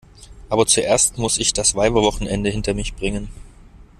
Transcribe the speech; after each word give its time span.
Aber 0.49 0.65
zuerst 0.65 1.19
muss 1.19 1.37
ich 1.37 1.53
das 1.53 1.75
Weiberwochenende 1.75 2.49
hinter 2.49 2.73
mich 2.73 2.95
bringen. 2.95 3.29